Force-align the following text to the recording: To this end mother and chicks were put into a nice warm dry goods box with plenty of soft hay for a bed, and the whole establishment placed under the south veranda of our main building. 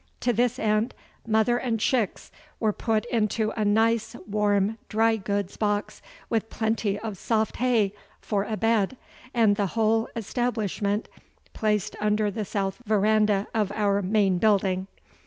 To 0.21 0.33
this 0.33 0.57
end 0.57 0.95
mother 1.27 1.59
and 1.59 1.79
chicks 1.79 2.31
were 2.59 2.73
put 2.73 3.05
into 3.11 3.51
a 3.51 3.63
nice 3.63 4.15
warm 4.25 4.79
dry 4.89 5.15
goods 5.15 5.57
box 5.57 6.01
with 6.27 6.49
plenty 6.49 6.97
of 6.97 7.19
soft 7.19 7.57
hay 7.57 7.93
for 8.19 8.43
a 8.43 8.57
bed, 8.57 8.97
and 9.31 9.57
the 9.57 9.67
whole 9.77 10.09
establishment 10.15 11.07
placed 11.53 11.95
under 12.01 12.31
the 12.31 12.45
south 12.45 12.81
veranda 12.83 13.45
of 13.53 13.71
our 13.73 14.01
main 14.01 14.39
building. 14.39 14.87